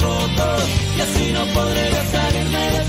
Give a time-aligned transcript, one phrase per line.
[0.00, 0.62] rotos
[0.96, 2.85] y así no podré salirme de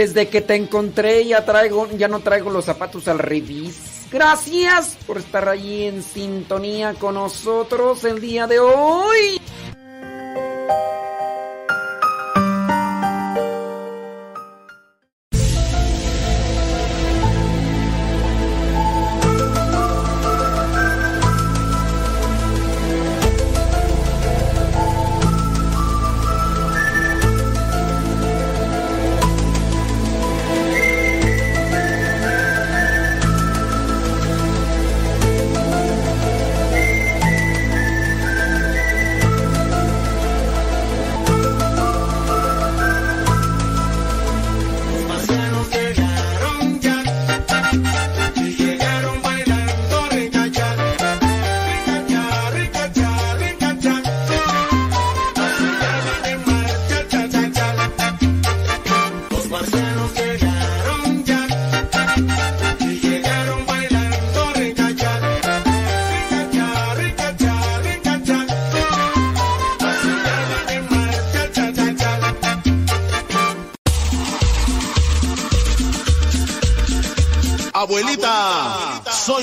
[0.00, 4.06] Desde que te encontré ya traigo, ya no traigo los zapatos al revés.
[4.10, 9.38] Gracias por estar allí en sintonía con nosotros el día de hoy.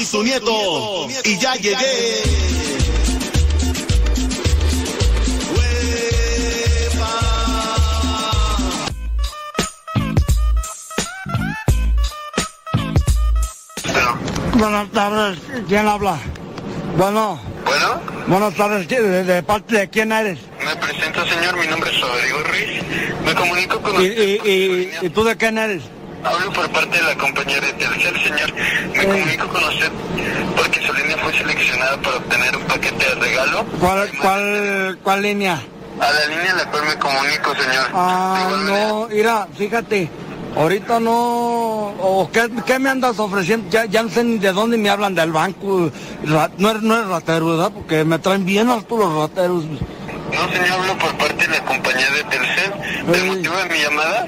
[0.08, 2.24] Su nieto y ya llegué.
[14.58, 16.18] Buenas tardes, ¿quién habla?
[16.98, 20.40] Bueno, Bueno, buenas tardes, ¿de, de parte de quién eres?
[20.66, 22.84] me presento señor, mi nombre es Rodrigo Ruiz.
[23.26, 24.24] Me comunico con ¿Y, usted.
[24.46, 25.84] y, y, y tú de quién eres?
[26.28, 28.54] Hablo por parte de la compañía de Telcel, señor.
[28.96, 29.92] Me comunico con usted
[30.56, 33.66] porque su línea fue seleccionada para obtener un paquete de regalo.
[33.80, 35.62] ¿Cuál, cuál, cuál línea?
[36.00, 37.88] A la línea la cual me comunico, señor.
[37.94, 40.10] Ah, no, mira, fíjate,
[40.56, 41.14] ahorita no,
[42.00, 45.16] o qué, qué me andas ofreciendo, ya, ya no sé ni de dónde me hablan
[45.16, 45.90] del banco,
[46.26, 47.72] Ra- no no eres ratero, ¿verdad?
[47.74, 49.64] Porque me traen bien hartos los rateros.
[49.66, 52.74] No, señor, hablo por parte de la compañía de Telcel.
[53.16, 54.28] El motivo de mi llamada,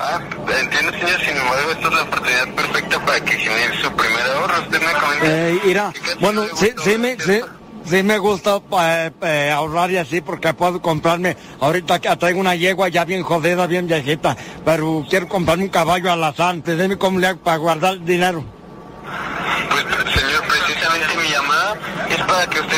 [0.00, 0.20] Ah,
[0.60, 1.20] entiendo, señor.
[1.20, 4.60] Sin embargo, esta es la oportunidad perfecta para que genere su primer ahorro.
[4.62, 5.26] Usted me comenta.
[5.26, 7.40] Eh, mira, ¿Qué tanto bueno, sí, sí me, sí,
[7.84, 12.54] sí me gusta eh, eh, ahorrar y así porque puedo comprarme, ahorita que traigo una
[12.54, 17.28] yegua ya bien jodida, bien viejita, pero quiero comprarme un caballo alazán, dime cómo le
[17.28, 18.44] hago para guardar dinero.
[19.70, 19.84] Pues,
[20.14, 21.76] señor, precisamente mi llamada
[22.08, 22.77] es para que usted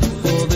[0.00, 0.49] Nosotros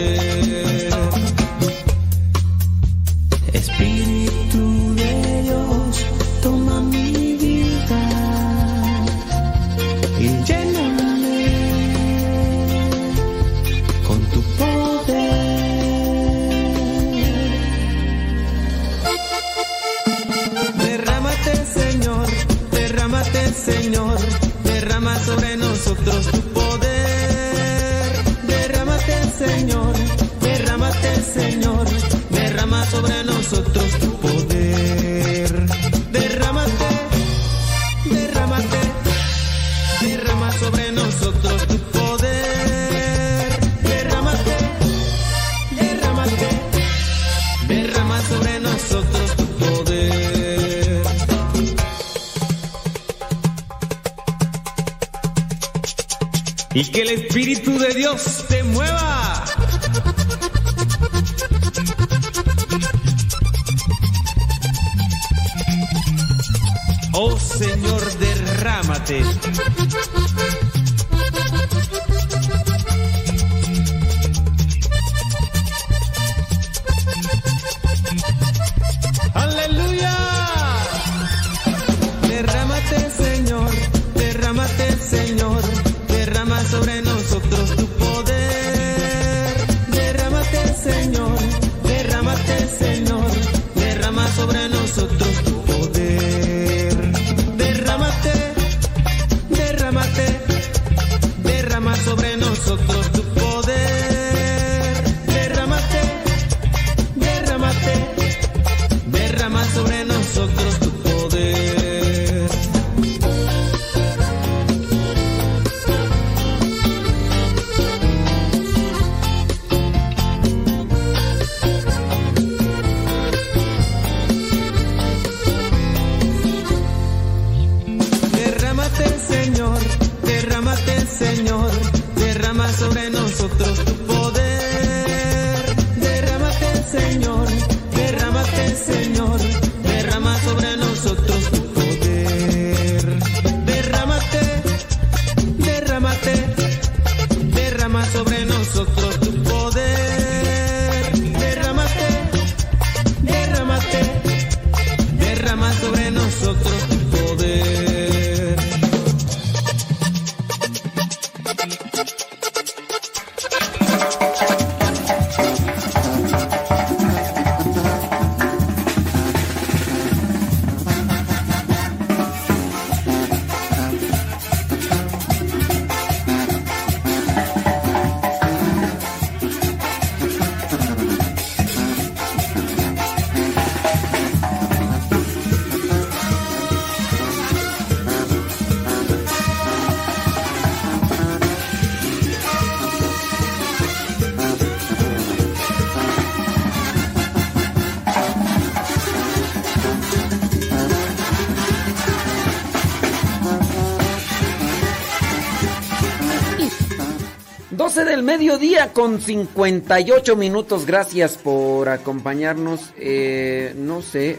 [208.24, 210.86] mediodía con 58 minutos.
[210.86, 212.92] Gracias por acompañarnos.
[212.96, 214.38] Eh, no sé,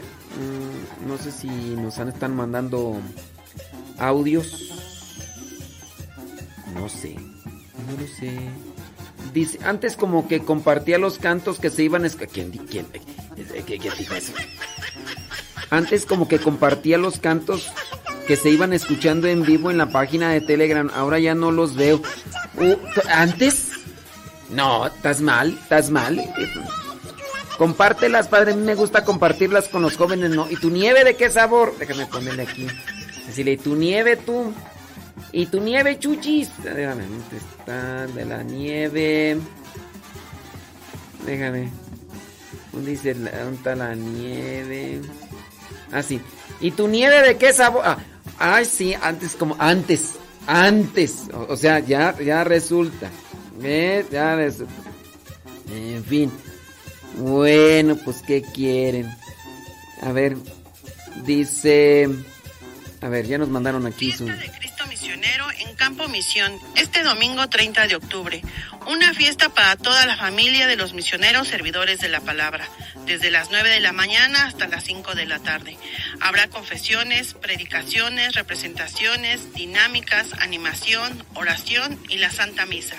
[1.02, 3.00] mm, no sé si nos están mandando
[3.98, 4.72] audios.
[6.74, 8.36] No sé, no lo sé.
[9.32, 13.00] Dice, antes como que compartía los cantos que se iban a ¿Quién, quién, eh,
[13.54, 14.32] eh, ¿Quién dijo eso?
[15.70, 17.72] Antes como que compartía los cantos
[18.26, 20.90] que se iban escuchando en vivo en la página de Telegram.
[20.94, 22.02] Ahora ya no los veo.
[23.12, 23.65] ¿Antes?
[24.50, 26.22] No, estás mal, estás mal.
[27.58, 28.52] Compártelas, padre.
[28.52, 30.50] A mí me gusta compartirlas con los jóvenes, ¿no?
[30.50, 31.76] ¿Y tu nieve de qué sabor?
[31.78, 32.66] Déjame ponerle aquí.
[33.26, 34.52] Decirle, ¿y tu nieve tú?
[35.32, 36.50] ¿Y tu nieve, chuchis?
[36.62, 38.06] Déjame, ¿dónde está?
[38.06, 39.38] De la nieve.
[41.24, 41.70] Déjame.
[42.72, 43.14] ¿Dónde dice?
[43.14, 45.00] ¿Dónde está la nieve?
[45.92, 46.20] Ah, sí.
[46.60, 47.82] ¿Y tu nieve de qué sabor?
[47.84, 47.98] Ah,
[48.38, 50.14] ay, sí, antes como antes.
[50.46, 51.24] Antes.
[51.32, 53.10] O, o sea, ya, ya resulta.
[53.58, 54.10] ¿Ves?
[54.10, 54.74] Ya resulta.
[55.70, 56.32] En fin.
[57.16, 59.08] Bueno, pues, ¿qué quieren?
[60.02, 60.36] A ver.
[61.24, 62.08] Dice.
[63.00, 64.26] A ver, ya nos mandaron aquí su.
[64.26, 68.42] Fiesta de Cristo Misionero en Campo Misión, este domingo 30 de octubre.
[68.86, 72.68] Una fiesta para toda la familia de los misioneros servidores de la palabra.
[73.06, 75.78] desde las 9 de la mañana hasta las 5 de la tarde.
[76.20, 82.96] Habrá confesiones, predicaciones, representaciones, dinámicas, animación, oración y la Santa Misa.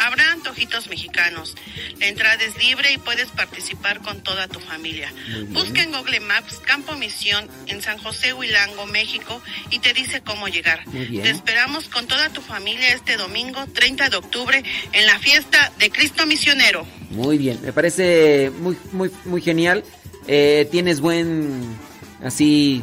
[0.00, 1.54] Habrá antojitos mexicanos.
[1.98, 5.12] La entrada es libre y puedes participar con toda tu familia.
[5.50, 9.40] Busca en Google Maps Campo Misión en San José Huilango, México
[9.70, 10.84] y te dice cómo llegar.
[10.90, 15.90] Te esperamos con toda tu familia este domingo 30 de octubre en la fiesta de
[15.90, 16.86] Cristo Misionero.
[17.10, 19.84] Muy bien, me parece muy, muy, muy genial.
[20.26, 21.76] Eh, tienes buen,
[22.22, 22.82] así,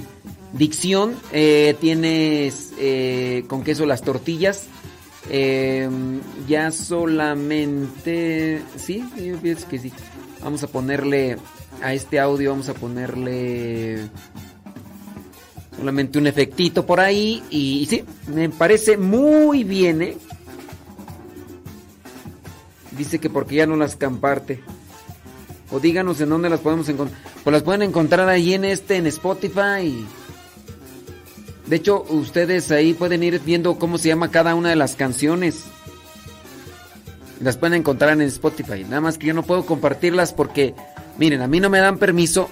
[0.53, 1.19] dicción.
[1.31, 4.67] eh, tienes eh, con queso las tortillas.
[5.29, 5.89] Eh,
[6.47, 8.61] ya solamente...
[8.75, 9.91] Sí, yo pienso que sí.
[10.41, 11.37] Vamos a ponerle
[11.81, 14.09] a este audio, vamos a ponerle
[15.75, 17.43] solamente un efectito por ahí.
[17.49, 20.17] Y, sí, me parece muy bien, ¿eh?
[22.97, 24.61] Dice que porque ya no las comparte.
[25.71, 27.19] O díganos en dónde las podemos encontrar.
[27.43, 30.05] Pues las pueden encontrar ahí en este, en Spotify.
[31.67, 35.65] De hecho, ustedes ahí pueden ir viendo cómo se llama cada una de las canciones.
[37.41, 38.83] Las pueden encontrar en Spotify.
[38.83, 40.73] Nada más que yo no puedo compartirlas porque,
[41.17, 42.49] miren, a mí no me dan permiso.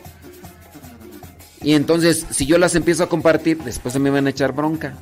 [1.61, 4.93] Y entonces, si yo las empiezo a compartir, después se me van a echar bronca.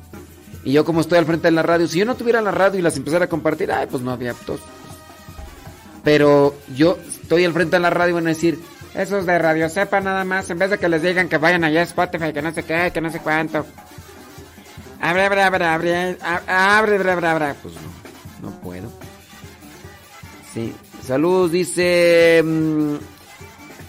[0.64, 2.78] Y yo como estoy al frente de la radio, si yo no tuviera la radio
[2.78, 4.60] y las empezara a compartir, ay, pues no había aptos.
[6.04, 8.58] Pero yo estoy al frente de la radio y van a decir,
[8.94, 11.80] esos de Radio Sepa nada más, en vez de que les digan que vayan allá
[11.80, 13.66] a Spotify, que no sé qué, que no sé cuánto.
[15.04, 17.54] Abre, abre, abre, abre, abre, abre, abre, abre.
[17.62, 18.90] Pues no, no puedo.
[20.54, 20.72] Sí.
[21.06, 22.94] Saludos, dice mm,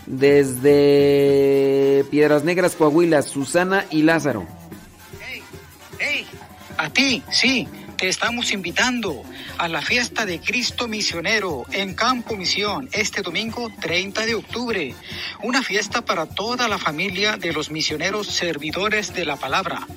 [0.07, 4.45] desde Piedras Negras, Coahuila, Susana y Lázaro.
[5.99, 6.27] ¡Hey!
[6.75, 7.65] A ti, sí,
[8.07, 9.23] estamos invitando
[9.57, 14.95] a la fiesta de Cristo Misionero en Campo Misión este domingo 30 de octubre.
[15.41, 19.87] Una fiesta para toda la familia de los misioneros servidores de la palabra.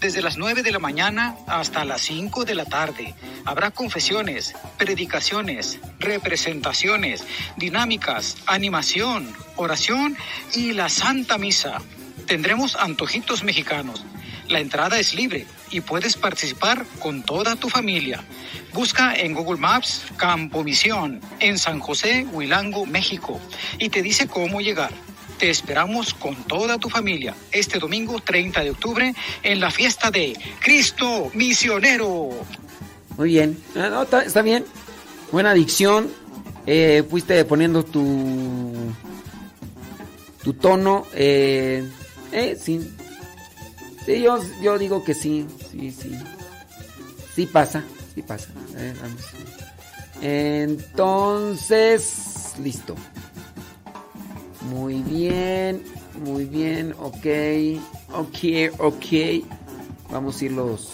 [0.00, 3.14] Desde las 9 de la mañana hasta las 5 de la tarde.
[3.44, 7.24] Habrá confesiones, predicaciones, representaciones,
[7.56, 10.16] dinámicas, animación, oración
[10.54, 11.82] y la Santa Misa.
[12.26, 14.04] Tendremos antojitos mexicanos.
[14.48, 18.24] La entrada es libre y puedes participar con toda tu familia.
[18.72, 23.40] Busca en Google Maps Campo Misión en San José, Huilango, México
[23.78, 24.90] y te dice cómo llegar.
[25.38, 30.36] Te esperamos con toda tu familia este domingo 30 de octubre en la fiesta de
[30.60, 32.30] Cristo Misionero.
[33.16, 33.58] Muy bien.
[33.76, 34.64] Ah, no, está, está bien.
[35.30, 36.08] Buena adicción.
[36.66, 38.92] Eh, fuiste poniendo tu
[40.42, 41.06] tu tono.
[41.14, 41.86] Eh,
[42.32, 42.80] eh, sí.
[44.06, 45.46] Sí, yo, yo digo que sí.
[45.70, 46.12] Sí, sí.
[47.34, 47.84] Sí pasa.
[48.14, 48.48] Sí pasa.
[50.20, 52.14] Entonces,
[52.62, 52.94] listo.
[54.70, 55.82] Muy bien.
[56.24, 56.94] Muy bien.
[56.98, 57.26] Ok.
[58.12, 58.38] Ok,
[58.78, 59.04] ok.
[60.10, 60.90] Vamos a irlos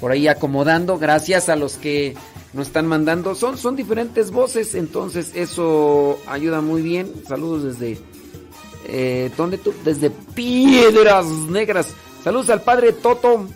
[0.00, 0.98] por ahí acomodando.
[0.98, 2.14] Gracias a los que
[2.52, 3.34] nos están mandando.
[3.34, 7.12] Son, son diferentes voces, entonces eso ayuda muy bien.
[7.26, 7.98] Saludos desde...
[8.88, 9.74] Eh, ¿Dónde tú?
[9.84, 11.88] Desde Piedras Negras.
[12.26, 13.46] Saludos al padre Toto.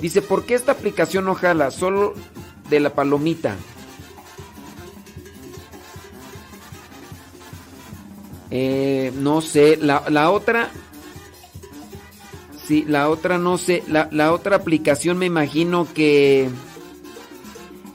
[0.00, 1.72] Dice, ¿por qué esta aplicación no jala?
[1.72, 2.14] Solo
[2.70, 3.56] de la palomita.
[8.52, 10.70] Eh, no sé, la, la otra...
[12.64, 13.82] Sí, la otra no sé.
[13.88, 16.48] La, la otra aplicación me imagino que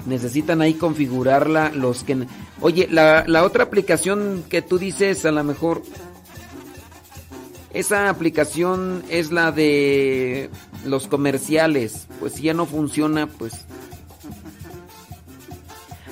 [0.05, 2.27] necesitan ahí configurarla los que...
[2.59, 5.83] Oye, la, la otra aplicación que tú dices a lo mejor...
[7.73, 10.49] Esa aplicación es la de
[10.85, 12.07] los comerciales.
[12.19, 13.53] Pues si ya no funciona, pues...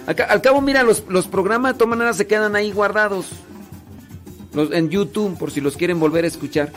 [0.07, 3.27] Al, ca- al cabo, mira, los, los programas de todas maneras se quedan ahí guardados.
[4.53, 6.73] Los, en YouTube, por si los quieren volver a escuchar.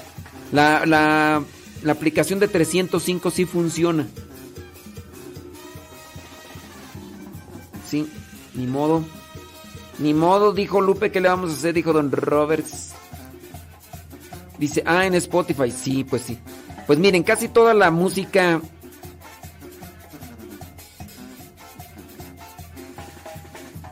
[0.52, 1.42] La, la,
[1.82, 4.06] la aplicación de 305 sí funciona.
[7.88, 8.06] Sí,
[8.54, 9.04] ni modo.
[9.98, 11.74] Ni modo, dijo Lupe, ¿qué le vamos a hacer?
[11.74, 12.92] Dijo Don Roberts.
[14.58, 15.70] Dice, ah, en Spotify.
[15.70, 16.38] Sí, pues sí.
[16.86, 18.60] Pues miren, casi toda la música...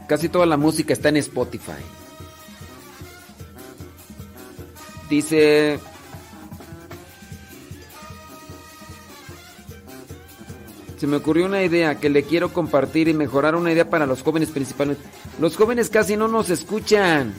[0.07, 1.83] Casi toda la música está en Spotify.
[5.09, 5.81] Dice...
[10.99, 14.23] Se me ocurrió una idea que le quiero compartir y mejorar una idea para los
[14.23, 15.03] jóvenes principalmente.
[15.41, 17.35] Los jóvenes casi no nos escuchan.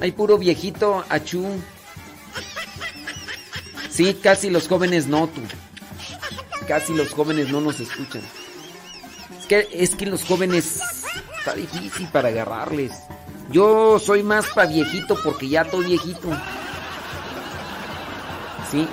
[0.00, 1.46] Hay puro viejito achú.
[3.98, 5.40] Sí, casi los jóvenes no, tú.
[6.68, 8.22] Casi los jóvenes no nos escuchan.
[9.40, 10.80] Es que, es que los jóvenes
[11.36, 12.92] está difícil para agarrarles.
[13.50, 16.28] Yo soy más pa' viejito porque ya estoy viejito.
[18.70, 18.86] Sí.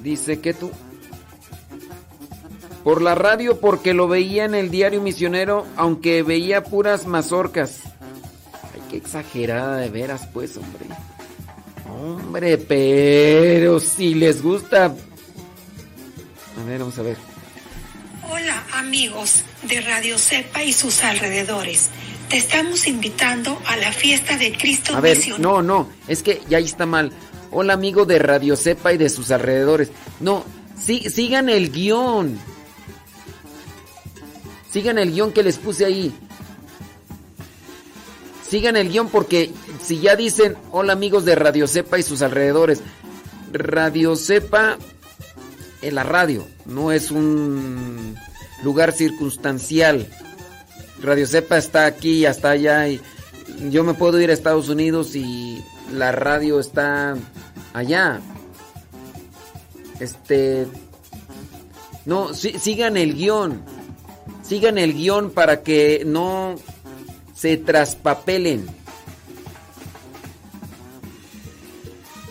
[0.00, 0.70] Dice que tú.
[2.84, 7.80] Por la radio porque lo veía en el diario misionero, aunque veía puras mazorcas.
[8.72, 10.86] Ay, qué exagerada de veras, pues, hombre.
[11.98, 14.84] Hombre, pero si les gusta.
[14.86, 17.16] A ver, vamos a ver.
[18.30, 21.90] Hola amigos de Radio Cepa y sus alrededores.
[22.28, 26.58] Te estamos invitando a la fiesta de Cristo A ver, no, no, es que ya
[26.58, 27.10] ahí está mal.
[27.50, 29.90] Hola amigo de Radio Cepa y de sus alrededores.
[30.20, 30.44] No,
[30.80, 32.38] sí, sigan el guion.
[34.70, 36.14] Sigan el guion que les puse ahí.
[38.48, 42.80] Sigan el guion porque si ya dicen hola amigos de Radio Cepa y sus alrededores.
[43.52, 44.78] Radio Cepa
[45.80, 48.16] en la radio, no es un
[48.62, 50.08] lugar circunstancial.
[51.00, 53.00] Radio Cepa está aquí y hasta allá y
[53.70, 57.16] yo me puedo ir a Estados Unidos y la radio está
[57.72, 58.20] allá.
[60.00, 60.66] Este
[62.08, 63.62] no, sigan el guion.
[64.42, 66.56] Sigan el guion para que no
[67.38, 68.66] se traspapelen.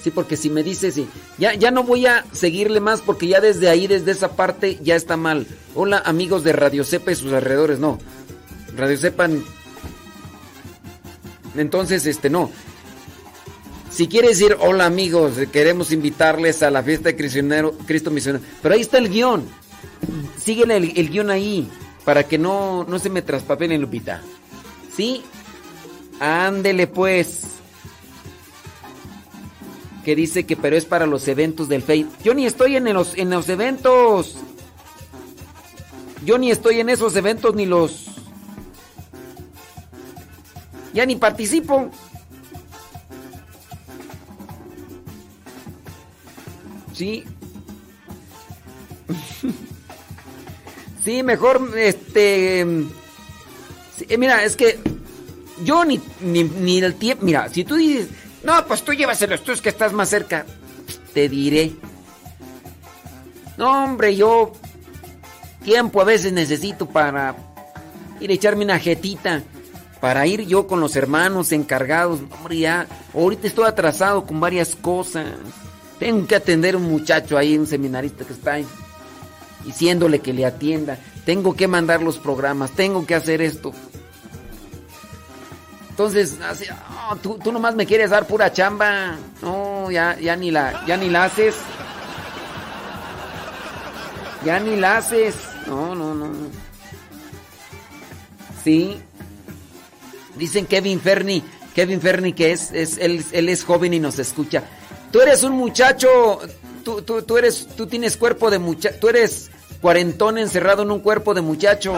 [0.04, 1.00] Sí, porque si me dices,
[1.38, 4.96] ya, ya no voy a seguirle más porque ya desde ahí, desde esa parte, ya
[4.96, 5.48] está mal.
[5.76, 8.00] Hola amigos de Radio Cepa y sus alrededores, no.
[8.76, 9.30] Radio Cepa...
[11.56, 12.52] Entonces, este, no.
[13.90, 17.40] Si quieres decir, hola amigos, queremos invitarles a la fiesta de Cristo,
[17.86, 18.44] Cristo Misionero.
[18.62, 19.46] Pero ahí está el guion.
[20.38, 21.68] Síguele el, el guion ahí,
[22.06, 24.22] para que no, no se me traspapelen, Lupita.
[24.98, 25.22] ¿Sí?
[26.20, 27.44] Ándele pues.
[30.04, 32.08] Que dice que pero es para los eventos del Face.
[32.24, 34.38] Yo ni estoy en los, en los eventos.
[36.26, 38.08] Yo ni estoy en esos eventos ni los...
[40.94, 41.92] Ya ni participo.
[46.94, 47.24] Sí.
[51.06, 52.66] sí, mejor este...
[54.08, 54.80] eh, mira, es que
[55.64, 57.26] yo ni, ni, ni el tiempo...
[57.26, 58.10] Mira, si tú dices,
[58.44, 60.46] no, pues tú llévaselos, tú es que estás más cerca.
[61.14, 61.74] Te diré.
[63.58, 64.54] No, hombre, yo
[65.64, 67.36] tiempo a veces necesito para
[68.20, 69.44] ir a echarme una jetita.
[70.00, 72.20] Para ir yo con los hermanos encargados.
[72.38, 75.26] Hombre, ya, ahorita estoy atrasado con varias cosas.
[75.98, 78.68] Tengo que atender a un muchacho ahí, un seminarista que está ahí,
[79.66, 81.00] diciéndole que le atienda.
[81.28, 83.74] Tengo que mandar los programas, tengo que hacer esto.
[85.90, 86.64] Entonces, así,
[87.12, 89.18] oh, tú, tú nomás me quieres dar pura chamba.
[89.42, 91.56] No, ya, ya, ni la, ya ni la haces.
[94.46, 95.36] Ya ni la haces.
[95.68, 96.28] No, no, no.
[96.28, 96.48] no.
[98.64, 98.98] Sí.
[100.38, 101.44] Dicen Kevin Ferni,
[101.76, 104.64] Kevin Ferni que es, es él, él es joven y nos escucha.
[105.12, 106.40] Tú eres un muchacho,
[106.86, 111.00] tú, tú, tú eres, tú tienes cuerpo de muchacho, tú eres cuarentón encerrado en un
[111.00, 111.94] cuerpo de muchacho.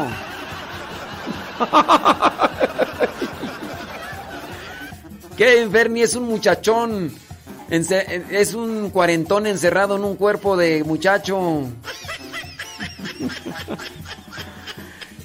[5.37, 7.13] Kevin Ferni es un muchachón,
[7.69, 11.63] es un cuarentón encerrado en un cuerpo de muchacho.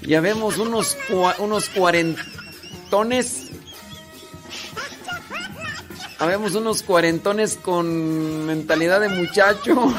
[0.03, 0.97] Ya vemos unos,
[1.39, 3.51] unos cuarentones.
[6.19, 9.93] Habemos unos cuarentones con mentalidad de muchacho.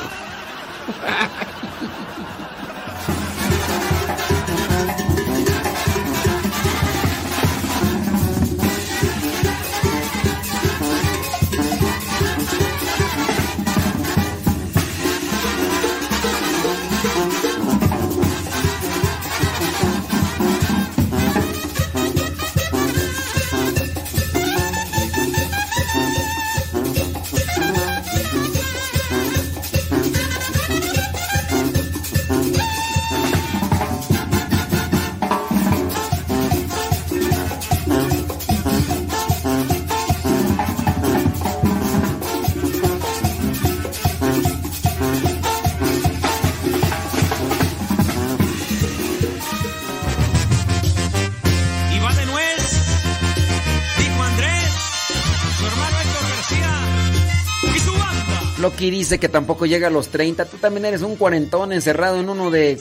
[58.66, 60.46] Loki dice que tampoco llega a los 30.
[60.46, 62.80] Tú también eres un cuarentón encerrado en uno de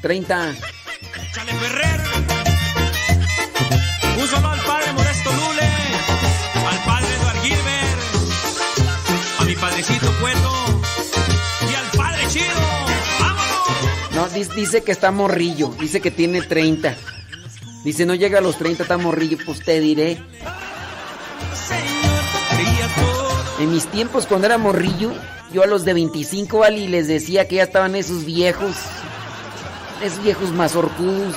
[0.00, 0.54] 30.
[1.34, 2.00] Chale Ferrer.
[4.18, 5.68] Un saludo al padre Modesto Lule,
[6.66, 8.00] al padre Eduard Gilbert,
[9.40, 10.52] a mi padrecito Cueto
[11.70, 12.46] y al padre Chido.
[13.20, 14.14] ¡Vámonos!
[14.14, 15.74] No, dis- dice que está morrillo.
[15.78, 16.96] Dice que tiene 30.
[17.84, 20.22] Dice, no llega a los 30, está morrillo, pues te diré.
[23.60, 25.12] En mis tiempos, cuando era morrillo,
[25.52, 26.78] yo a los de 25, ¿vale?
[26.78, 28.74] Y les decía que ya estaban esos viejos,
[30.02, 31.34] esos viejos mazorcudos.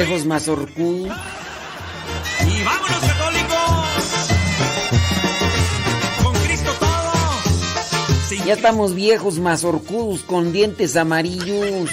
[0.00, 1.14] Viejos mazorcudos.
[2.46, 4.28] Y vámonos católicos.
[6.22, 7.12] Con Cristo todo.
[8.26, 11.90] Sin Ya estamos viejos mazorcudos con dientes amarillos.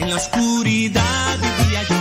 [0.00, 1.96] En la oscuridad vivía yo,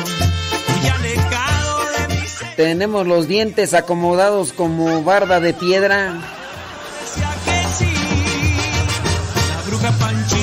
[0.83, 2.55] y alejado de mi ser.
[2.57, 6.19] Tenemos los dientes acomodados como barda de piedra.
[6.99, 7.93] Decía que sí.
[9.55, 10.38] La bruja Panchita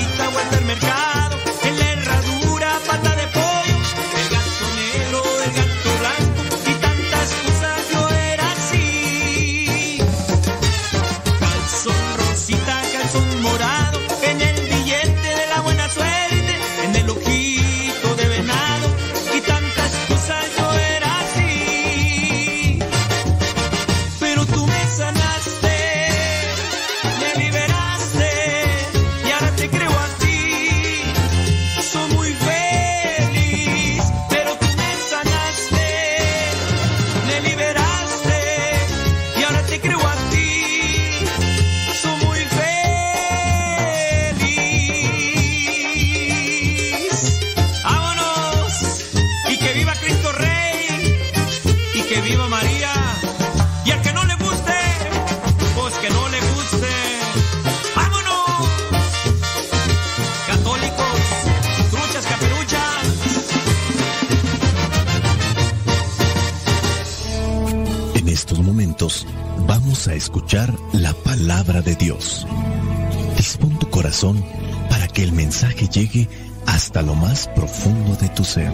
[75.97, 76.29] llegue
[76.67, 78.71] hasta lo más profundo de tu ser.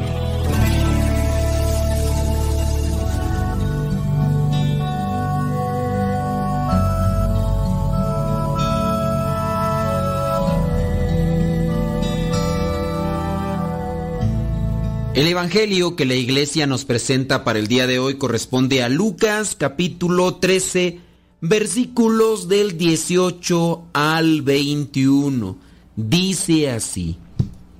[15.14, 19.54] El Evangelio que la iglesia nos presenta para el día de hoy corresponde a Lucas
[19.56, 20.98] capítulo 13
[21.40, 25.71] versículos del 18 al 21.
[25.96, 27.18] Dice así,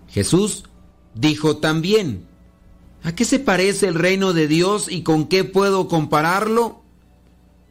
[0.08, 0.64] Jesús
[1.14, 2.26] dijo también,
[3.02, 6.82] ¿a qué se parece el reino de Dios y con qué puedo compararlo?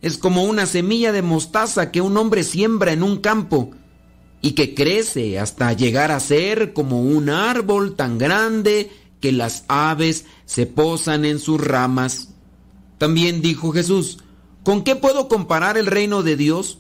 [0.01, 3.71] Es como una semilla de mostaza que un hombre siembra en un campo
[4.41, 10.25] y que crece hasta llegar a ser como un árbol tan grande que las aves
[10.45, 12.29] se posan en sus ramas.
[12.97, 14.17] También dijo Jesús,
[14.63, 16.79] ¿con qué puedo comparar el reino de Dios?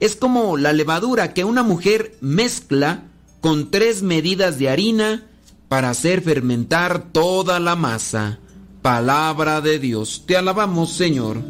[0.00, 3.02] Es como la levadura que una mujer mezcla
[3.40, 5.24] con tres medidas de harina
[5.68, 8.38] para hacer fermentar toda la masa.
[8.82, 10.22] Palabra de Dios.
[10.26, 11.42] Te alabamos, Señor.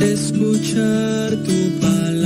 [0.00, 2.18] escuchar tu palabra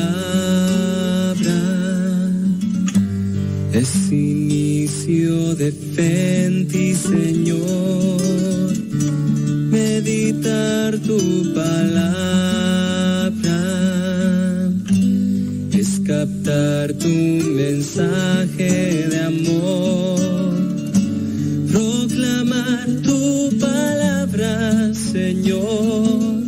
[3.73, 8.23] es inicio de fe en ti, Señor.
[9.71, 12.52] Meditar tu palabra
[16.23, 20.21] captar tu mensaje de amor.
[21.73, 26.45] Proclamar tu palabra, Señor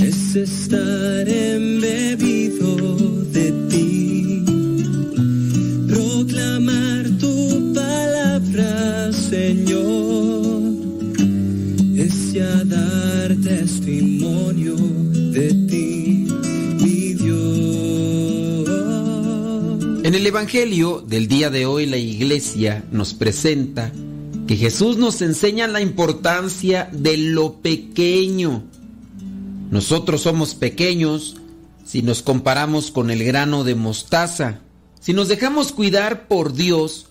[0.00, 2.27] es estar embebido de
[20.28, 23.90] Evangelio del día de hoy la iglesia nos presenta
[24.46, 28.62] que Jesús nos enseña la importancia de lo pequeño.
[29.70, 31.38] Nosotros somos pequeños
[31.86, 34.60] si nos comparamos con el grano de mostaza.
[35.00, 37.06] Si nos dejamos cuidar por Dios,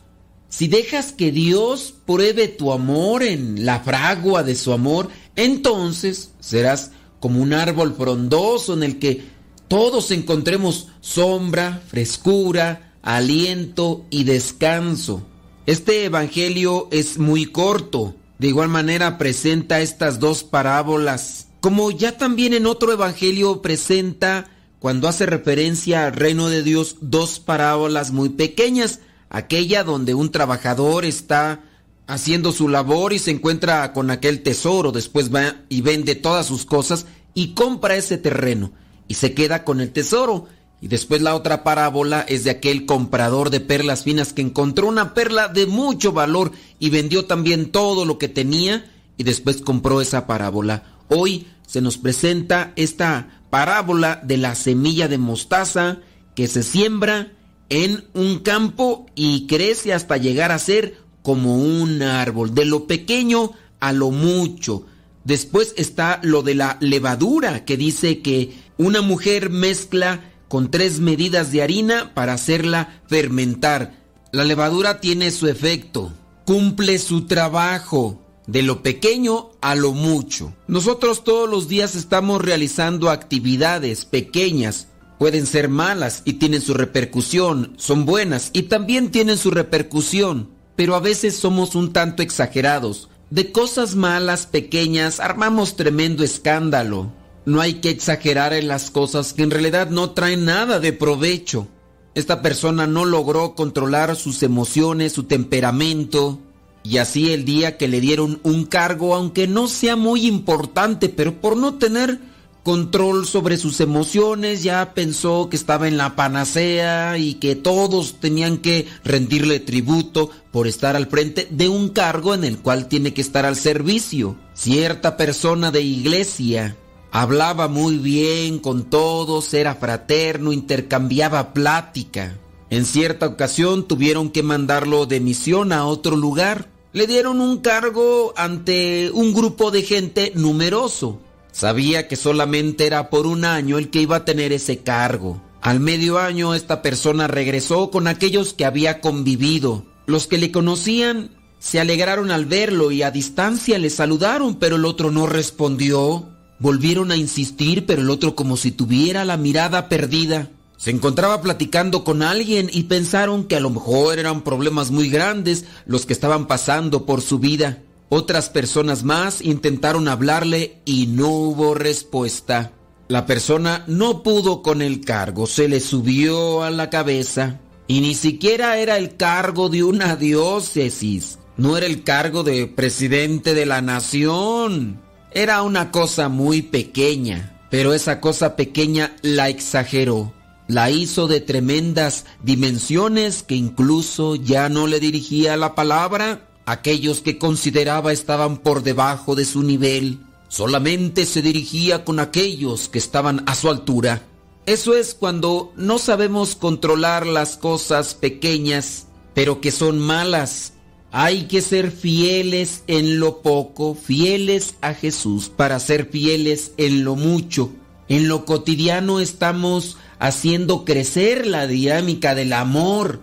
[0.48, 6.92] si dejas que Dios pruebe tu amor en la fragua de su amor, entonces serás
[7.20, 9.24] como un árbol frondoso en el que
[9.68, 15.24] todos encontremos sombra, frescura, aliento y descanso.
[15.66, 18.16] Este Evangelio es muy corto.
[18.40, 21.48] De igual manera presenta estas dos parábolas.
[21.60, 27.40] Como ya también en otro Evangelio presenta, cuando hace referencia al reino de Dios, dos
[27.40, 29.00] parábolas muy pequeñas.
[29.30, 31.64] Aquella donde un trabajador está
[32.08, 36.66] haciendo su labor y se encuentra con aquel tesoro, después va y vende todas sus
[36.66, 38.72] cosas y compra ese terreno
[39.08, 40.48] y se queda con el tesoro.
[40.80, 45.14] Y después la otra parábola es de aquel comprador de perlas finas que encontró una
[45.14, 50.28] perla de mucho valor y vendió también todo lo que tenía y después compró esa
[50.28, 50.84] parábola.
[51.10, 56.00] Hoy se nos presenta esta parábola de la semilla de mostaza
[56.36, 57.32] que se siembra
[57.70, 63.52] en un campo y crece hasta llegar a ser como un árbol, de lo pequeño
[63.80, 64.86] a lo mucho.
[65.24, 71.52] Después está lo de la levadura, que dice que una mujer mezcla con tres medidas
[71.52, 73.94] de harina para hacerla fermentar.
[74.32, 76.14] La levadura tiene su efecto,
[76.46, 80.54] cumple su trabajo, de lo pequeño a lo mucho.
[80.68, 84.88] Nosotros todos los días estamos realizando actividades pequeñas,
[85.20, 90.96] pueden ser malas y tienen su repercusión, son buenas y también tienen su repercusión, pero
[90.96, 93.10] a veces somos un tanto exagerados.
[93.30, 97.12] De cosas malas pequeñas armamos tremendo escándalo.
[97.48, 101.70] No hay que exagerar en las cosas que en realidad no traen nada de provecho.
[102.14, 106.42] Esta persona no logró controlar sus emociones, su temperamento,
[106.84, 111.40] y así el día que le dieron un cargo, aunque no sea muy importante, pero
[111.40, 112.20] por no tener
[112.64, 118.58] control sobre sus emociones, ya pensó que estaba en la panacea y que todos tenían
[118.58, 123.22] que rendirle tributo por estar al frente de un cargo en el cual tiene que
[123.22, 124.36] estar al servicio.
[124.54, 126.76] Cierta persona de iglesia
[127.22, 132.38] hablaba muy bien con todos, era fraterno, intercambiaba plática.
[132.70, 136.70] En cierta ocasión tuvieron que mandarlo de misión a otro lugar.
[136.94, 141.20] Le dieron un cargo ante un grupo de gente numeroso.
[141.52, 145.42] Sabía que solamente era por un año el que iba a tener ese cargo.
[145.60, 149.86] Al medio año esta persona regresó con aquellos que había convivido.
[150.06, 154.86] Los que le conocían se alegraron al verlo y a distancia le saludaron, pero el
[154.86, 156.37] otro no respondió.
[156.60, 160.50] Volvieron a insistir, pero el otro como si tuviera la mirada perdida.
[160.78, 165.66] Se encontraba platicando con alguien y pensaron que a lo mejor eran problemas muy grandes
[165.86, 167.80] los que estaban pasando por su vida.
[168.10, 172.72] Otras personas más intentaron hablarle y no hubo respuesta.
[173.08, 177.60] La persona no pudo con el cargo, se le subió a la cabeza.
[177.88, 183.54] Y ni siquiera era el cargo de una diócesis, no era el cargo de presidente
[183.54, 185.02] de la nación.
[185.32, 190.34] Era una cosa muy pequeña, pero esa cosa pequeña la exageró.
[190.68, 197.38] La hizo de tremendas dimensiones que incluso ya no le dirigía la palabra aquellos que
[197.38, 200.20] consideraba estaban por debajo de su nivel.
[200.50, 204.24] Solamente se dirigía con aquellos que estaban a su altura.
[204.66, 210.74] Eso es cuando no sabemos controlar las cosas pequeñas, pero que son malas.
[211.20, 217.16] Hay que ser fieles en lo poco, fieles a Jesús, para ser fieles en lo
[217.16, 217.72] mucho.
[218.08, 223.22] En lo cotidiano estamos haciendo crecer la dinámica del amor,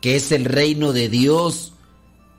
[0.00, 1.74] que es el reino de Dios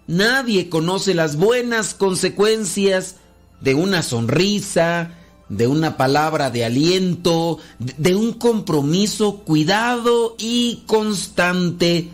[0.07, 3.15] Nadie conoce las buenas consecuencias
[3.61, 5.15] de una sonrisa,
[5.49, 12.09] de una palabra de aliento, de un compromiso cuidado y constante.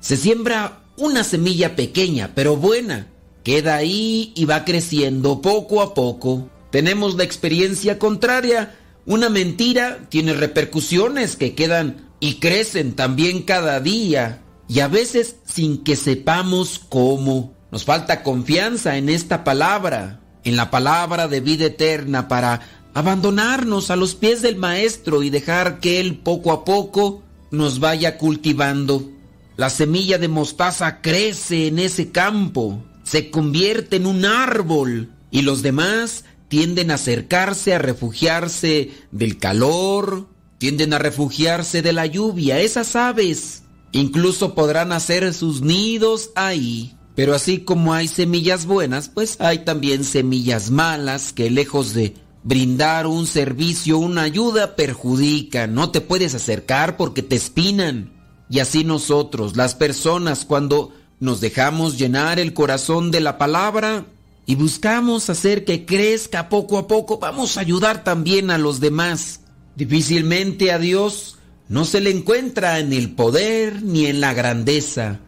[0.00, 3.08] Se siembra una semilla pequeña, pero buena.
[3.42, 6.48] Queda ahí y va creciendo poco a poco.
[6.70, 8.76] Tenemos la experiencia contraria.
[9.04, 15.82] Una mentira tiene repercusiones que quedan y crecen también cada día y a veces sin
[15.82, 17.52] que sepamos cómo.
[17.72, 22.60] Nos falta confianza en esta palabra, en la palabra de vida eterna para
[22.94, 28.18] abandonarnos a los pies del Maestro y dejar que Él poco a poco nos vaya
[28.18, 29.10] cultivando.
[29.56, 35.62] La semilla de mostaza crece en ese campo, se convierte en un árbol y los
[35.62, 42.60] demás tienden a acercarse, a refugiarse del calor, tienden a refugiarse de la lluvia.
[42.60, 43.62] Esas aves
[43.92, 46.96] Incluso podrán hacer sus nidos ahí.
[47.14, 53.06] Pero así como hay semillas buenas, pues hay también semillas malas que lejos de brindar
[53.06, 55.74] un servicio, una ayuda, perjudican.
[55.74, 58.11] No te puedes acercar porque te espinan.
[58.52, 64.04] Y así nosotros, las personas, cuando nos dejamos llenar el corazón de la palabra
[64.44, 69.40] y buscamos hacer que crezca poco a poco, vamos a ayudar también a los demás.
[69.74, 71.38] Difícilmente a Dios
[71.70, 75.20] no se le encuentra en el poder ni en la grandeza.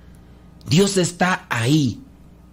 [0.69, 2.01] Dios está ahí,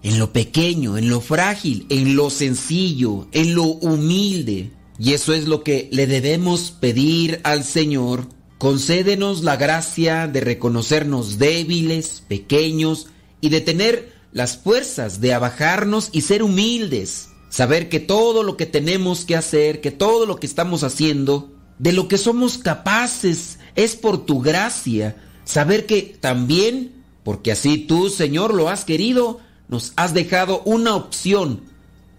[0.03, 4.71] en lo pequeño, en lo frágil, en lo sencillo, en lo humilde.
[4.97, 8.29] Y eso es lo que le debemos pedir al Señor.
[8.61, 13.07] Concédenos la gracia de reconocernos débiles, pequeños
[13.41, 17.29] y de tener las fuerzas de abajarnos y ser humildes.
[17.49, 21.91] Saber que todo lo que tenemos que hacer, que todo lo que estamos haciendo, de
[21.91, 25.15] lo que somos capaces es por tu gracia.
[25.43, 31.61] Saber que también, porque así tú, Señor, lo has querido, nos has dejado una opción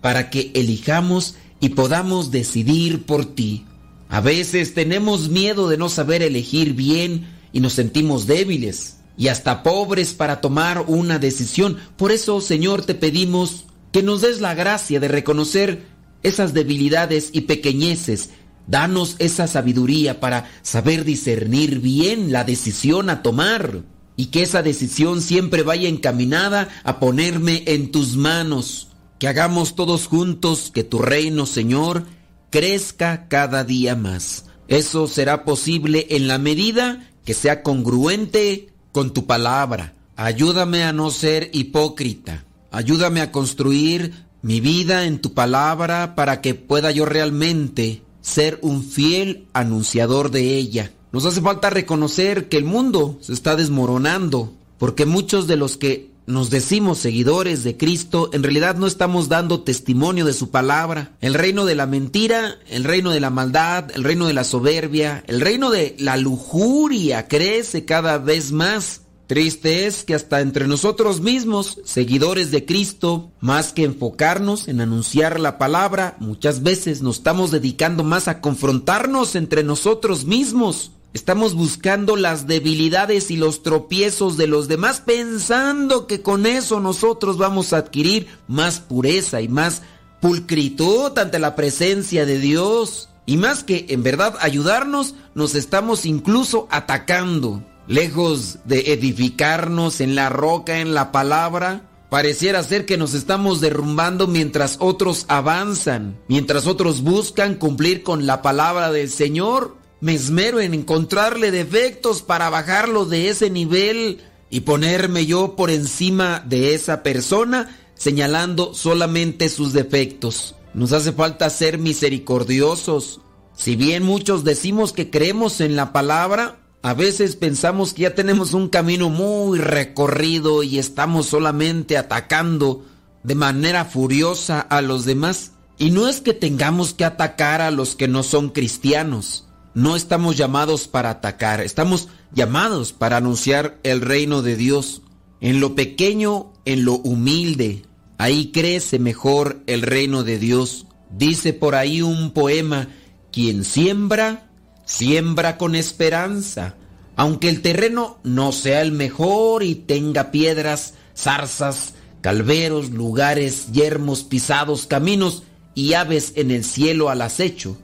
[0.01, 3.65] para que elijamos y podamos decidir por ti.
[4.13, 9.63] A veces tenemos miedo de no saber elegir bien y nos sentimos débiles y hasta
[9.63, 11.79] pobres para tomar una decisión.
[11.97, 15.87] Por eso, Señor, te pedimos que nos des la gracia de reconocer
[16.23, 18.29] esas debilidades y pequeñeces.
[18.67, 23.81] Danos esa sabiduría para saber discernir bien la decisión a tomar
[24.15, 28.89] y que esa decisión siempre vaya encaminada a ponerme en tus manos.
[29.19, 32.05] Que hagamos todos juntos que tu reino, Señor,
[32.53, 34.45] crezca cada día más.
[34.69, 39.95] Eso será posible en la medida que sea congruente con tu palabra.
[40.15, 42.45] Ayúdame a no ser hipócrita.
[42.71, 48.85] Ayúdame a construir mi vida en tu palabra para que pueda yo realmente ser un
[48.85, 50.93] fiel anunciador de ella.
[51.11, 56.12] Nos hace falta reconocer que el mundo se está desmoronando, porque muchos de los que
[56.27, 61.17] nos decimos seguidores de Cristo, en realidad no estamos dando testimonio de su palabra.
[61.21, 65.25] El reino de la mentira, el reino de la maldad, el reino de la soberbia,
[65.27, 69.01] el reino de la lujuria crece cada vez más.
[69.27, 75.41] Triste es que hasta entre nosotros mismos, seguidores de Cristo, más que enfocarnos en anunciar
[75.41, 80.93] la palabra, muchas veces nos estamos dedicando más a confrontarnos entre nosotros mismos.
[81.15, 87.37] Estamos buscando las debilidades y los tropiezos de los demás pensando que con eso nosotros
[87.37, 89.83] vamos a adquirir más pureza y más
[90.23, 93.11] pulcritud ante la presencia de Dios.
[93.27, 97.63] Y más que en verdad ayudarnos, nos estamos incluso atacando.
[97.87, 104.29] Lejos de edificarnos en la roca, en la palabra, pareciera ser que nos estamos derrumbando
[104.29, 110.75] mientras otros avanzan, mientras otros buscan cumplir con la palabra del Señor me esmero en
[110.75, 117.79] encontrarle defectos para bajarlo de ese nivel y ponerme yo por encima de esa persona
[117.95, 120.57] señalando solamente sus defectos.
[120.75, 123.21] Nos hace falta ser misericordiosos.
[123.55, 128.55] Si bien muchos decimos que creemos en la palabra, a veces pensamos que ya tenemos
[128.55, 132.85] un camino muy recorrido y estamos solamente atacando
[133.23, 135.53] de manera furiosa a los demás.
[135.79, 140.37] Y no es que tengamos que atacar a los que no son cristianos no estamos
[140.37, 145.03] llamados para atacar, estamos llamados para anunciar el reino de Dios.
[145.41, 147.83] En lo pequeño, en lo humilde,
[148.19, 150.87] ahí crece mejor el reino de Dios.
[151.11, 152.89] Dice por ahí un poema,
[153.33, 154.51] quien siembra,
[154.85, 156.77] siembra con esperanza.
[157.17, 164.87] Aunque el terreno no sea el mejor y tenga piedras, zarzas, calveros, lugares, yermos pisados,
[164.87, 165.43] caminos
[165.75, 167.77] y aves en el cielo al acecho.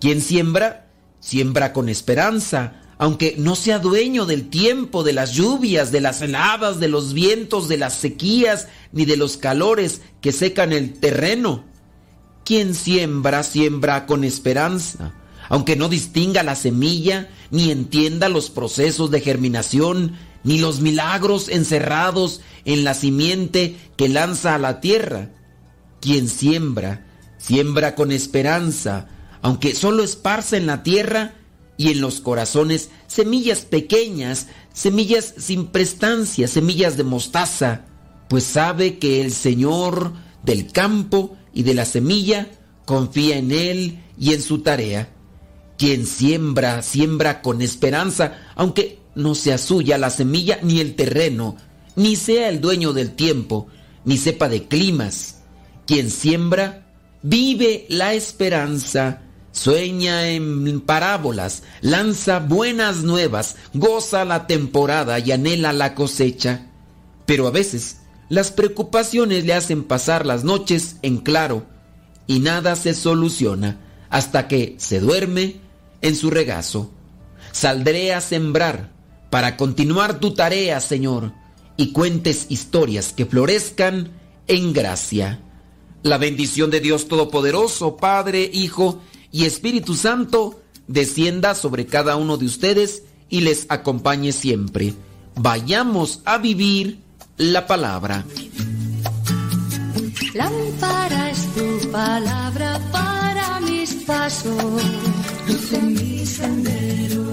[0.00, 0.85] Quien siembra,
[1.26, 6.78] Siembra con esperanza, aunque no sea dueño del tiempo, de las lluvias, de las heladas,
[6.78, 11.64] de los vientos, de las sequías, ni de los calores que secan el terreno.
[12.44, 15.14] Quien siembra, siembra con esperanza,
[15.48, 22.40] aunque no distinga la semilla, ni entienda los procesos de germinación, ni los milagros encerrados
[22.64, 25.30] en la simiente que lanza a la tierra.
[26.00, 27.04] Quien siembra,
[27.36, 29.08] siembra con esperanza,
[29.42, 31.34] aunque solo esparza en la tierra
[31.76, 37.84] y en los corazones semillas pequeñas, semillas sin prestancia, semillas de mostaza,
[38.28, 40.12] pues sabe que el Señor
[40.42, 42.48] del campo y de la semilla
[42.84, 45.12] confía en Él y en su tarea.
[45.78, 51.56] Quien siembra, siembra con esperanza, aunque no sea suya la semilla ni el terreno,
[51.96, 53.66] ni sea el dueño del tiempo,
[54.04, 55.42] ni sepa de climas.
[55.86, 56.86] Quien siembra,
[57.22, 59.22] vive la esperanza
[59.56, 66.66] sueña en parábolas, lanza buenas nuevas, goza la temporada y anhela la cosecha.
[67.24, 71.64] Pero a veces las preocupaciones le hacen pasar las noches en claro
[72.26, 73.80] y nada se soluciona
[74.10, 75.56] hasta que se duerme
[76.02, 76.90] en su regazo.
[77.52, 78.92] Saldré a sembrar
[79.30, 81.32] para continuar tu tarea, Señor,
[81.78, 84.10] y cuentes historias que florezcan
[84.48, 85.40] en gracia.
[86.02, 89.00] La bendición de Dios Todopoderoso, Padre, Hijo
[89.32, 94.94] y Espíritu Santo descienda sobre cada uno de ustedes y les acompañe siempre.
[95.34, 96.98] Vayamos a vivir
[97.36, 98.24] la palabra.
[100.34, 104.82] Lámpara es tu palabra para mis pasos,
[105.48, 107.24] luz en mi sendero.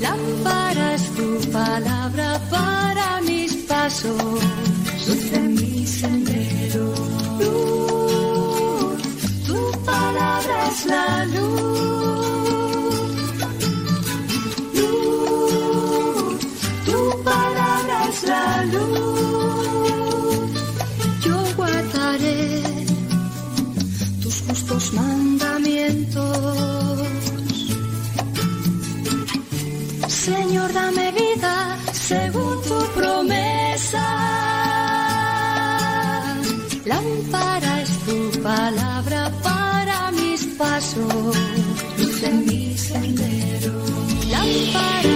[0.00, 4.40] Lámpara es tu palabra para mis pasos,
[5.32, 6.17] en mi sendero
[10.86, 11.18] la.
[14.74, 16.38] Luz,
[16.84, 19.37] tu palabra es la luz.
[44.58, 45.07] somebody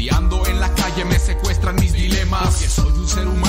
[0.00, 2.54] Si ando en la calle me secuestran mis dilemas.
[2.54, 3.39] Porque soy un ser humano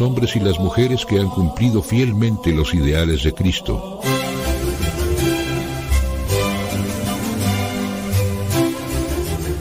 [0.00, 4.00] hombres y las mujeres que han cumplido fielmente los ideales de Cristo.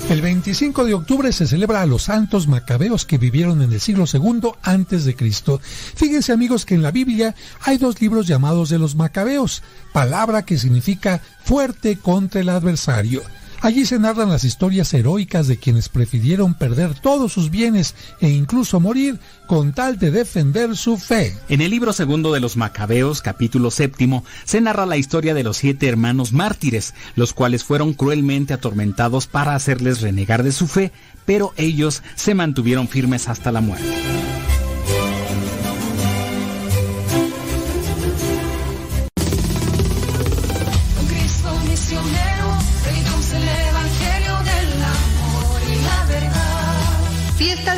[0.10, 4.06] El 25 de octubre se celebra a los santos macabeos que vivieron en el siglo
[4.12, 5.62] II antes de Cristo.
[5.64, 9.62] Fíjense amigos que en la Biblia hay dos libros llamados de los macabeos,
[9.94, 13.22] palabra que significa fuerte contra el adversario.
[13.62, 18.80] Allí se narran las historias heroicas de quienes prefirieron perder todos sus bienes e incluso
[18.80, 21.36] morir con tal de defender su fe.
[21.50, 25.58] En el libro segundo de los Macabeos, capítulo séptimo, se narra la historia de los
[25.58, 30.94] siete hermanos mártires, los cuales fueron cruelmente atormentados para hacerles renegar de su fe,
[31.26, 33.88] pero ellos se mantuvieron firmes hasta la muerte.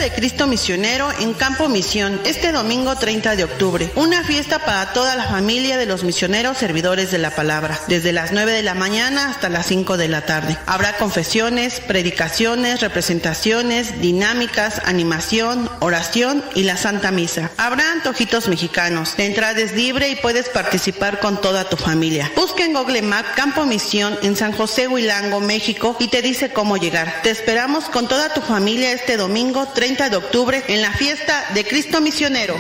[0.02, 3.92] De Cristo Misionero en Campo Misión, este domingo 30 de octubre.
[3.94, 8.32] Una fiesta para toda la familia de los misioneros servidores de la palabra, desde las
[8.32, 10.58] 9 de la mañana hasta las 5 de la tarde.
[10.66, 17.52] Habrá confesiones, predicaciones, representaciones, dinámicas, animación, oración y la Santa Misa.
[17.58, 19.14] Habrá antojitos mexicanos.
[19.20, 22.32] La entrada es libre y puedes participar con toda tu familia.
[22.36, 26.78] Busca en Google Map Campo Misión en San José Huilango, México y te dice cómo
[26.78, 27.22] llegar.
[27.22, 31.66] Te esperamos con toda tu familia este domingo 30 de octubre en la fiesta de
[31.66, 32.56] Cristo Misionero.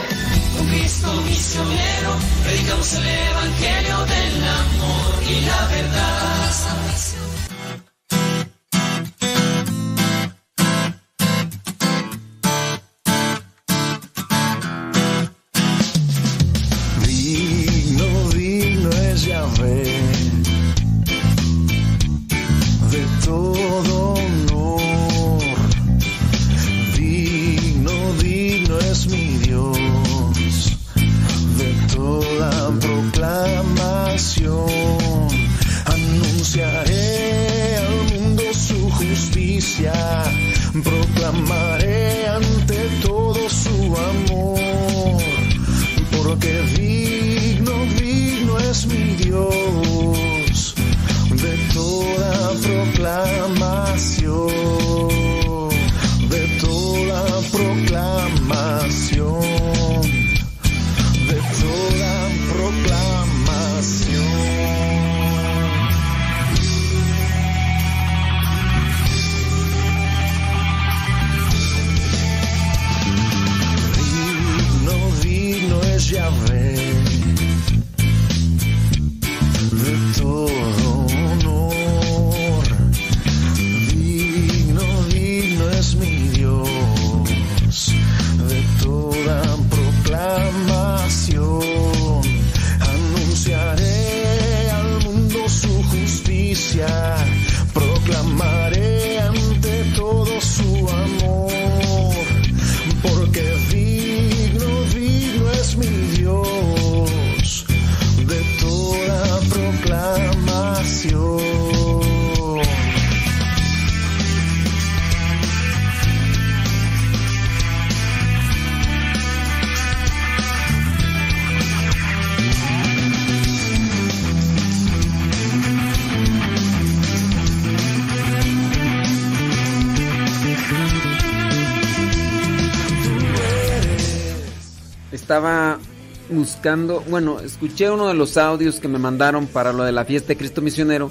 [136.62, 140.28] Buscando, bueno, escuché uno de los audios que me mandaron para lo de la fiesta
[140.28, 141.10] de Cristo Misionero.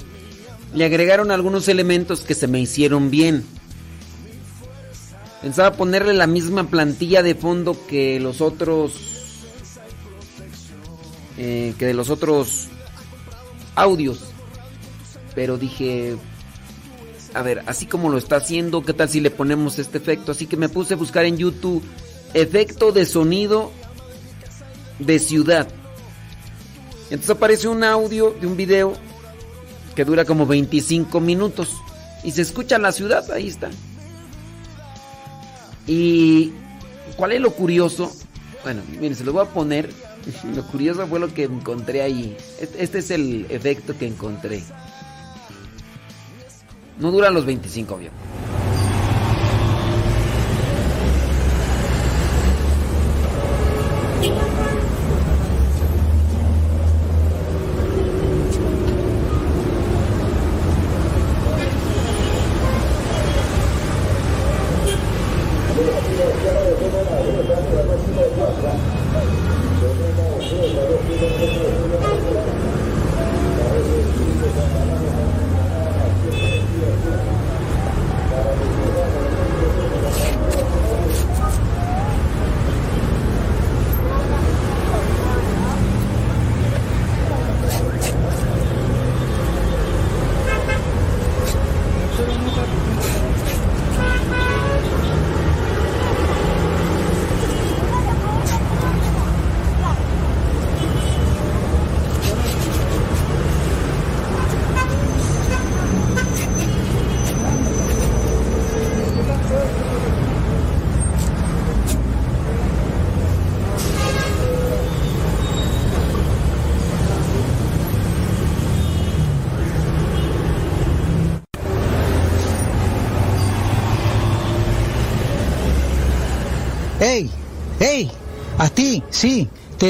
[0.73, 3.45] Le agregaron algunos elementos que se me hicieron bien.
[5.43, 8.93] Pensaba ponerle la misma plantilla de fondo que los otros.
[11.37, 12.69] eh, que de los otros
[13.75, 14.21] audios.
[15.35, 16.17] Pero dije.
[17.35, 20.31] A ver, así como lo está haciendo, ¿qué tal si le ponemos este efecto?
[20.31, 21.83] Así que me puse a buscar en YouTube
[22.35, 23.73] efecto de sonido
[25.01, 25.69] de ciudad.
[27.05, 28.93] Entonces aparece un audio de un video
[29.95, 31.77] que dura como 25 minutos
[32.23, 33.71] y se escucha la ciudad, ahí está.
[35.87, 36.53] ¿Y
[37.17, 38.13] cuál es lo curioso?
[38.63, 39.91] Bueno, miren, se lo voy a poner.
[40.55, 42.37] Lo curioso fue lo que encontré ahí.
[42.77, 44.63] Este es el efecto que encontré.
[46.99, 48.11] No dura los 25, obvio.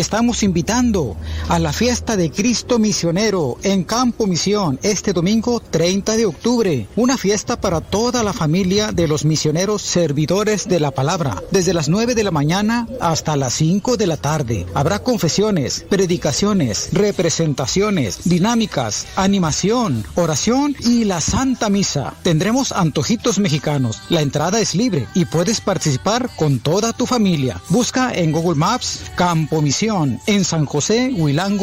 [0.00, 1.16] Estamos invitando
[1.50, 6.86] a la fiesta de Cristo Misionero en Campo Misión este domingo 30 de octubre.
[6.94, 11.42] Una fiesta para toda la familia de los misioneros servidores de la palabra.
[11.50, 14.64] Desde las 9 de la mañana hasta las 5 de la tarde.
[14.74, 22.14] Habrá confesiones, predicaciones, representaciones, dinámicas, animación, oración y la Santa Misa.
[22.22, 24.02] Tendremos antojitos mexicanos.
[24.08, 27.60] La entrada es libre y puedes participar con toda tu familia.
[27.70, 31.10] Busca en Google Maps Campo Misión en San José,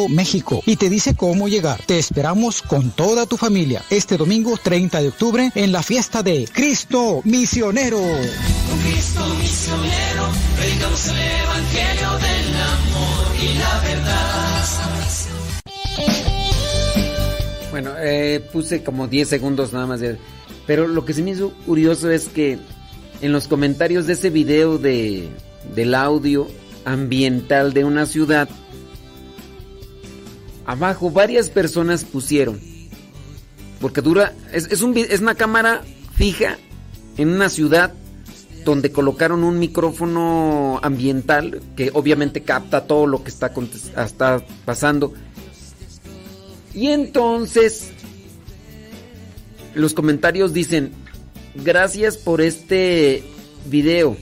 [0.10, 1.80] México y te dice cómo llegar.
[1.86, 6.48] Te esperamos con toda tu familia este domingo 30 de octubre en la fiesta de
[6.52, 8.00] Cristo Misionero.
[8.00, 10.30] Cristo misionero.
[17.70, 20.02] Bueno, eh, puse como 10 segundos nada más.
[20.66, 22.58] Pero lo que se me hizo curioso es que
[23.22, 25.30] en los comentarios de ese video de,
[25.76, 26.48] del audio
[26.86, 28.50] ambiental de una ciudad,
[30.68, 32.59] abajo varias personas pusieron,
[33.82, 35.82] porque dura, es, es, un, es una cámara
[36.15, 36.59] fija
[37.18, 37.93] en una ciudad
[38.63, 43.51] donde colocaron un micrófono ambiental que obviamente capta todo lo que está,
[44.05, 45.13] está pasando.
[46.76, 47.89] Y entonces
[49.74, 50.91] los comentarios dicen,
[51.55, 53.24] gracias por este
[53.65, 54.15] video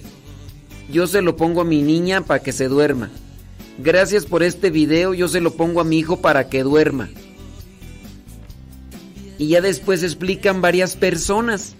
[0.90, 3.10] yo se lo pongo a mi niña para que se duerma.
[3.78, 7.10] Gracias por este video, yo se lo pongo a mi hijo para que duerma.
[9.38, 11.76] Y ya después explican varias personas.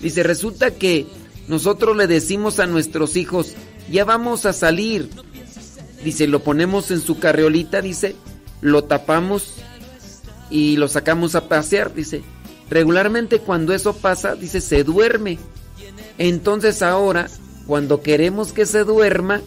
[0.00, 1.06] Dice, resulta que
[1.46, 3.54] nosotros le decimos a nuestros hijos,
[3.90, 5.10] ya vamos a salir.
[6.02, 8.16] Dice, lo ponemos en su carriolita, dice,
[8.62, 9.54] lo tapamos
[10.50, 12.22] y lo sacamos a pasear, dice.
[12.70, 15.38] Regularmente cuando eso pasa, dice, se duerme.
[16.16, 17.28] Entonces ahora
[17.66, 19.42] cuando queremos que se duerma,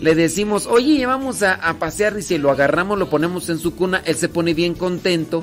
[0.00, 4.02] le decimos, oye, vamos a, pasear, y si lo agarramos, lo ponemos en su cuna,
[4.04, 5.42] él se pone bien contento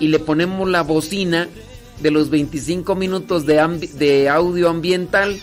[0.00, 1.48] y le ponemos la bocina
[2.00, 3.56] de los 25 minutos de,
[3.94, 5.40] de audio ambiental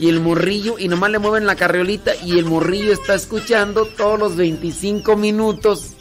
[0.00, 4.18] y el morrillo, y nomás le mueven la carriolita y el morrillo está escuchando todos
[4.18, 5.92] los 25 minutos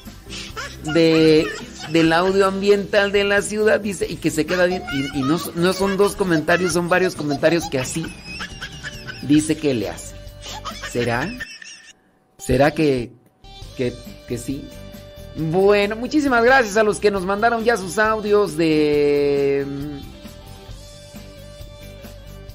[0.94, 1.46] de
[1.92, 4.84] del audio ambiental de la ciudad, dice, y que se queda bien.
[5.14, 8.06] Y, no, no, son dos comentarios, son varios comentarios que así
[9.24, 10.11] dice que le hace.
[10.92, 11.30] ¿Será?
[12.38, 13.12] ¿Será que,
[13.78, 13.94] que,
[14.28, 14.66] que sí?
[15.38, 19.66] Bueno, muchísimas gracias a los que nos mandaron ya sus audios de...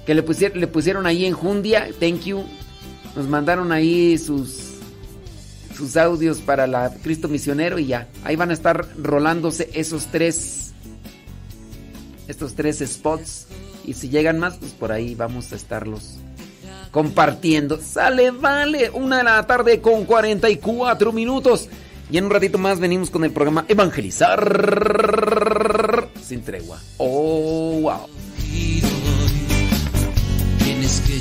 [0.05, 2.45] Que le pusieron, le pusieron ahí en Jundia, thank you.
[3.17, 4.75] Nos mandaron ahí sus
[5.75, 8.09] sus audios para la Cristo Misionero y ya.
[8.25, 10.73] Ahí van a estar rolándose esos tres,
[12.29, 13.47] estos tres spots.
[13.85, 16.19] Y si llegan más, pues por ahí vamos a estarlos
[16.91, 17.81] compartiendo.
[17.81, 21.69] Sale, vale, una de la tarde con 44 minutos.
[22.11, 26.79] Y en un ratito más venimos con el programa Evangelizar sin tregua.
[26.99, 28.07] Oh, wow.
[30.59, 31.17] Tienes que.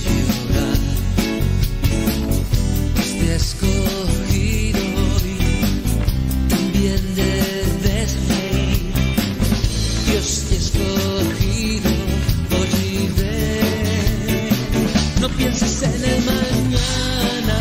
[15.38, 17.60] Pienses en el mañana.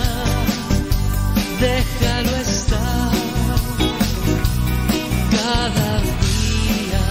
[1.60, 3.12] Déjalo estar.
[5.30, 7.02] Cada día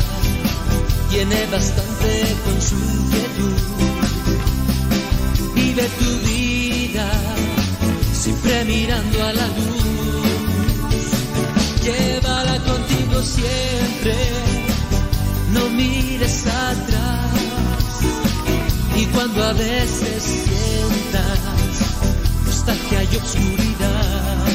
[1.10, 3.58] tiene bastante con su inquietud.
[5.56, 7.10] Vive tu vida
[8.14, 9.84] siempre mirando a la luz.
[11.84, 14.16] Llévala contigo siempre,
[15.52, 17.34] no mires atrás.
[18.96, 21.40] Y cuando a veces sientas
[22.48, 24.46] hasta que hay oscuridad,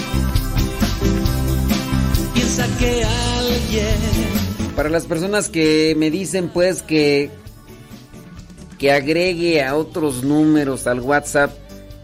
[2.34, 7.30] piensa que alguien Para las personas que me dicen pues que
[8.78, 11.50] que agregue a otros números al WhatsApp,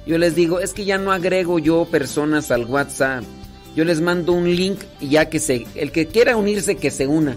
[0.07, 3.25] yo les digo, es que ya no agrego yo personas al WhatsApp.
[3.75, 7.07] Yo les mando un link y ya que se el que quiera unirse que se
[7.07, 7.37] una.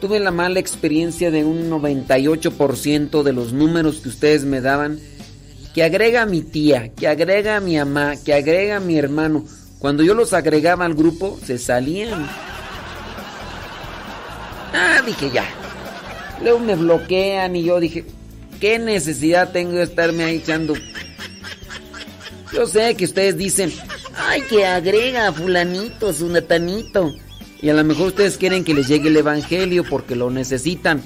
[0.00, 5.00] Tuve la mala experiencia de un 98% de los números que ustedes me daban
[5.74, 9.44] que agrega a mi tía, que agrega a mi mamá, que agrega a mi hermano.
[9.78, 12.28] Cuando yo los agregaba al grupo, se salían.
[14.72, 15.44] Ah, dije ya.
[16.42, 18.04] Luego me bloquean y yo dije,
[18.60, 20.74] ¿qué necesidad tengo de estarme ahí echando?
[22.52, 23.72] Yo sé que ustedes dicen,
[24.16, 27.14] ay, que agrega a fulanito, su natanito.
[27.60, 31.02] Y a lo mejor ustedes quieren que les llegue el evangelio porque lo necesitan.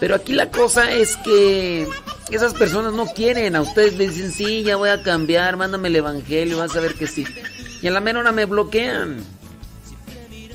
[0.00, 1.86] Pero aquí la cosa es que
[2.30, 3.54] esas personas no quieren.
[3.54, 6.94] A ustedes les dicen, sí, ya voy a cambiar, mándame el evangelio, vas a ver
[6.94, 7.24] que sí.
[7.82, 9.18] Y a la menor me bloquean.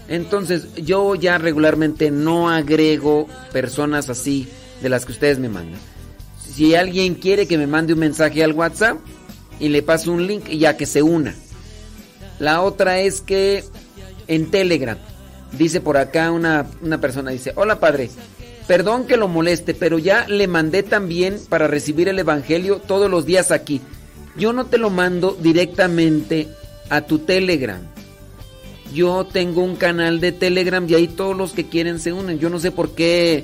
[0.09, 4.47] Entonces, yo ya regularmente no agrego personas así
[4.81, 5.79] de las que ustedes me mandan.
[6.39, 8.97] Si alguien quiere que me mande un mensaje al WhatsApp
[9.59, 11.35] y le paso un link, ya que se una.
[12.39, 13.63] La otra es que
[14.27, 14.97] en Telegram,
[15.51, 18.09] dice por acá una, una persona, dice, hola padre,
[18.67, 23.25] perdón que lo moleste, pero ya le mandé también para recibir el Evangelio todos los
[23.25, 23.81] días aquí.
[24.37, 26.47] Yo no te lo mando directamente
[26.89, 27.81] a tu Telegram.
[28.93, 32.39] Yo tengo un canal de Telegram y ahí todos los que quieren se unen.
[32.39, 33.43] Yo no sé por qué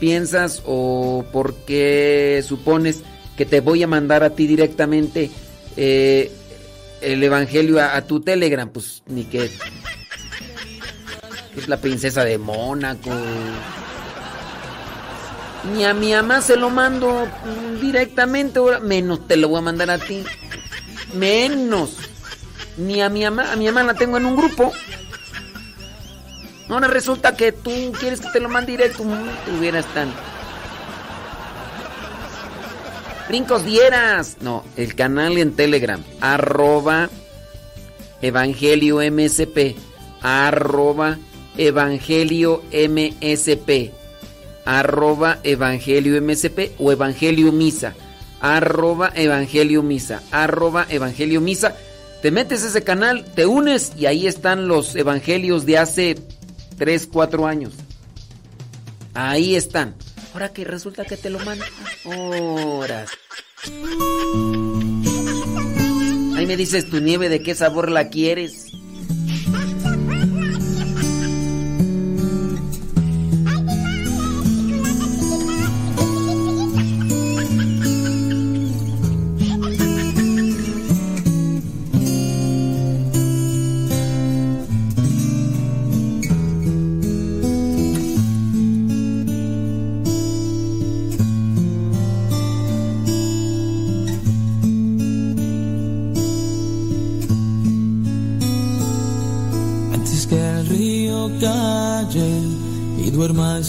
[0.00, 3.02] piensas o por qué supones
[3.36, 5.30] que te voy a mandar a ti directamente
[5.76, 6.32] eh,
[7.00, 8.68] el Evangelio a, a, tu Telegram.
[8.68, 9.50] Pues ni que...
[11.56, 13.10] Es la princesa de Mónaco.
[15.74, 17.28] Ni a mi mamá se lo mando
[17.80, 20.24] directamente, menos te lo voy a mandar a ti.
[21.14, 21.96] Menos.
[22.78, 24.72] Ni a mi mamá, a mi mamá la tengo en un grupo.
[26.68, 29.04] Ahora resulta que tú quieres que te lo mande directo.
[29.44, 30.12] Te hubieras tan.
[33.28, 34.38] Brincos dieras.
[34.40, 36.02] No, el canal en Telegram.
[36.20, 37.08] Arroba
[38.20, 39.76] Evangelio MSP.
[40.22, 41.18] Arroba
[41.56, 43.92] Evangelio MSP.
[44.64, 47.94] Arroba Evangelio MSP o Evangelio Misa.
[48.40, 50.22] Arroba Evangelio Misa.
[50.30, 51.76] Arroba Evangelio Misa.
[52.22, 56.14] Te metes a ese canal, te unes y ahí están los evangelios de hace
[56.78, 57.72] 3, 4 años.
[59.14, 59.94] Ahí están.
[60.32, 61.68] Ahora que resulta que te lo mandan.
[62.04, 63.10] Horas.
[66.36, 68.71] Ahí me dices tu nieve de qué sabor la quieres.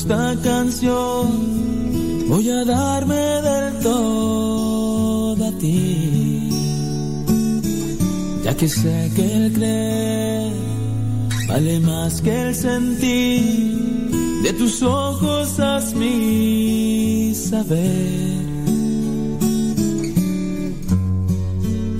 [0.04, 6.50] Esta canción, voy a darme del todo a ti.
[8.44, 10.52] Ya que sé que el creer
[11.48, 14.12] vale más que el sentir,
[14.44, 18.44] de tus ojos haz mi saber.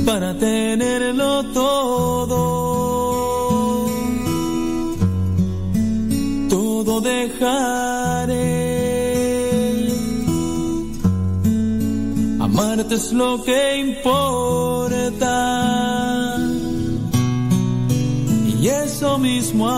[0.06, 2.64] Para tenerlo todo
[6.50, 7.83] todo dejaré.
[12.74, 15.30] Amarte es lo que importa.
[18.60, 19.70] Y eso mismo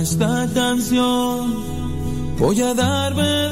[0.00, 3.49] esta canción, voy a darme